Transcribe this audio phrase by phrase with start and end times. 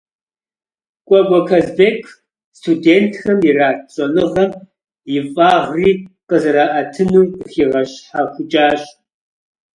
[1.07, 1.99] Кӏуэкӏуэ Казбек
[2.57, 4.51] студентхэм ират щӏэныгъэм
[5.15, 5.89] и фӏагъри
[6.27, 8.81] къызэраӏэтынур къыхигъэщхьэхукӏащ.